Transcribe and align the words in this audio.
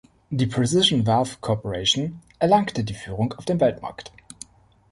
Die 0.31 0.47
Precision 0.47 1.05
Valve 1.05 1.37
Corporation 1.41 2.21
erlangte 2.39 2.83
die 2.83 2.95
Führung 2.95 3.33
auf 3.33 3.45
dem 3.45 3.59
Weltmarkt. 3.61 4.11